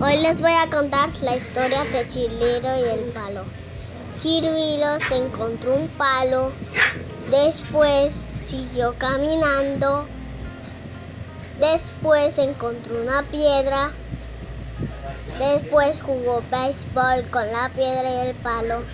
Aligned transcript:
Hoy 0.00 0.16
les 0.18 0.40
voy 0.40 0.52
a 0.52 0.70
contar 0.70 1.10
la 1.22 1.34
historia 1.34 1.82
de 1.82 2.06
Chirilo 2.06 2.78
y 2.78 2.88
el 2.88 3.10
palo. 3.12 3.42
Chirilo 4.20 5.00
se 5.00 5.16
encontró 5.16 5.74
un 5.74 5.88
palo, 5.88 6.52
después 7.32 8.14
siguió 8.40 8.94
caminando, 8.96 10.06
después 11.58 12.38
encontró 12.38 13.02
una 13.02 13.24
piedra, 13.24 13.90
después 15.40 16.00
jugó 16.00 16.44
béisbol 16.48 17.28
con 17.32 17.50
la 17.50 17.68
piedra 17.70 18.08
y 18.08 18.28
el 18.28 18.36
palo, 18.36 18.84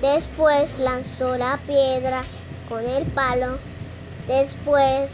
después 0.00 0.78
lanzó 0.78 1.36
la 1.36 1.58
piedra 1.66 2.22
con 2.70 2.82
el 2.82 3.04
palo, 3.08 3.58
después 4.26 5.10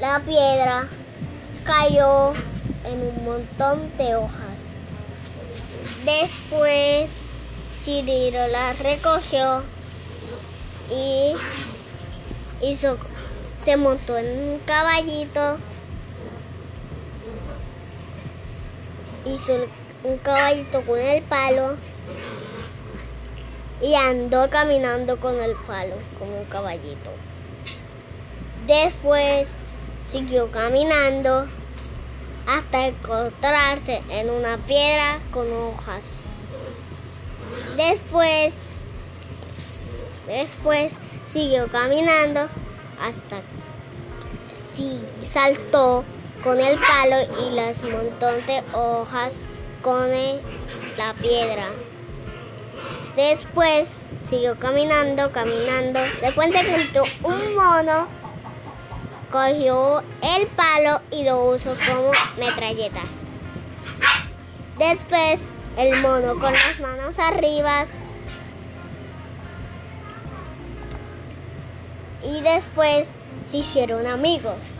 la 0.00 0.20
piedra 0.20 0.88
cayó 1.68 2.32
en 2.86 2.98
un 3.02 3.24
montón 3.26 3.94
de 3.98 4.16
hojas. 4.16 4.56
Después 6.06 7.10
Chiriro 7.84 8.48
la 8.48 8.72
recogió 8.72 9.62
y 10.90 11.34
hizo, 12.62 12.96
se 13.62 13.76
montó 13.76 14.16
en 14.16 14.26
un 14.26 14.58
caballito. 14.60 15.58
Hizo 19.26 19.66
un 20.04 20.16
caballito 20.16 20.80
con 20.86 20.98
el 20.98 21.22
palo 21.24 21.76
y 23.82 23.94
andó 23.94 24.48
caminando 24.48 25.20
con 25.20 25.38
el 25.38 25.54
palo 25.66 25.96
como 26.18 26.38
un 26.38 26.46
caballito. 26.46 27.10
Después 28.66 29.56
siguió 30.06 30.50
caminando 30.50 31.46
hasta 32.48 32.86
encontrarse 32.86 34.02
en 34.08 34.30
una 34.30 34.56
piedra 34.56 35.18
con 35.30 35.46
hojas. 35.52 36.24
Después, 37.76 38.54
después 40.26 40.92
siguió 41.28 41.68
caminando 41.70 42.48
hasta 43.00 43.42
sí, 44.54 45.00
saltó 45.24 46.04
con 46.42 46.58
el 46.58 46.78
palo 46.78 47.16
y 47.46 47.54
las 47.54 47.82
montones 47.82 48.46
de 48.46 48.62
hojas 48.72 49.42
con 49.82 50.08
la 50.96 51.12
piedra. 51.20 51.70
Después 53.14 53.96
siguió 54.26 54.58
caminando, 54.58 55.32
caminando. 55.32 56.00
Después 56.22 56.48
encontró 56.48 57.04
un 57.24 57.54
mono 57.54 58.17
cogió 59.30 60.02
el 60.36 60.46
palo 60.48 61.00
y 61.10 61.24
lo 61.24 61.44
usó 61.44 61.76
como 61.86 62.12
metralleta. 62.38 63.00
Después 64.78 65.40
el 65.76 66.00
mono 66.00 66.38
con 66.38 66.52
las 66.52 66.80
manos 66.80 67.18
arriba 67.18 67.84
y 72.22 72.40
después 72.40 73.08
se 73.46 73.58
hicieron 73.58 74.06
amigos. 74.06 74.77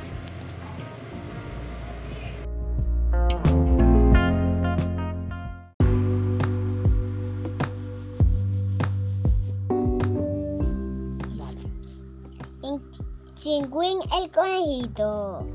Chingüín 13.39 14.01
el 14.19 14.29
conejito. 14.33 15.47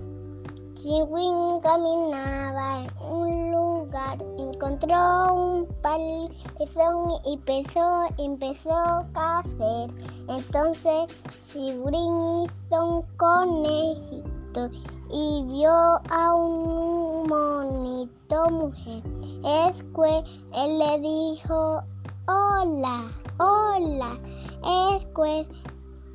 Chingüín 0.76 1.60
caminaba 1.60 2.80
en 2.80 3.12
un 3.12 3.52
lugar, 3.52 4.24
encontró 4.38 5.34
un 5.34 5.68
palizón 5.82 7.12
y 7.26 7.34
empezó, 7.34 8.06
empezó 8.18 8.72
a 8.72 9.40
hacer. 9.40 9.90
Entonces 10.30 11.08
Chingüín 11.46 12.46
hizo 12.46 12.86
un 12.86 13.02
conejito 13.18 14.70
y 15.12 15.44
vio 15.48 15.70
a 15.70 16.36
un 16.36 17.28
monito 17.28 18.50
mujer. 18.50 19.04
Es 19.44 19.84
que 19.94 20.24
él 20.56 20.80
le 20.80 21.00
dijo, 21.00 21.84
hola, 22.28 23.12
hola, 23.40 24.18
es 24.64 25.06
que 25.08 25.46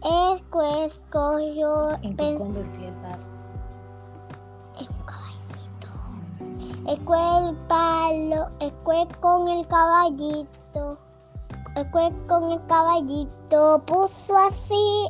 es 0.02 0.42
que 0.52 0.84
escogió 0.84 1.90
¿En 2.02 2.16
qué 2.16 2.36
convirtió 2.36 2.88
el 2.88 2.94
palo? 2.94 3.24
en 4.78 4.86
un 4.94 5.02
caballito. 5.04 5.90
El 6.86 7.56
palo, 7.66 8.50
con 9.20 9.48
el 9.48 9.66
caballito, 9.66 10.98
es 11.76 11.84
que 11.84 12.26
con 12.28 12.52
el 12.52 12.66
caballito 12.66 13.82
puso 13.86 14.36
así 14.36 15.08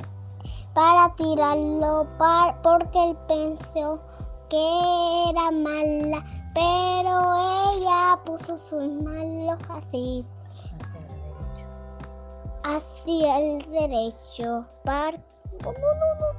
para 0.75 1.15
tirarlo 1.17 2.07
par, 2.19 2.61
porque 2.63 3.11
él 3.11 3.17
pensó 3.27 4.01
que 4.49 5.31
era 5.31 5.51
mala, 5.51 6.25
pero 6.55 7.37
ella 7.75 8.19
puso 8.25 8.57
sus 8.57 8.89
manos 9.03 9.59
así 9.69 10.25
hacia 12.69 13.39
el 13.39 13.71
derecho. 13.71 14.67
Par... 14.85 15.19
No, 15.65 15.73
no. 15.73 16.39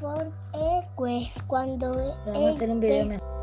Porque 0.00 0.86
pues 0.96 1.32
cuando... 1.46 1.88
Vamos 2.26 2.44
a 2.44 2.50
hacer 2.50 2.70
un 2.70 2.80
video 2.80 3.06
mejor. 3.06 3.33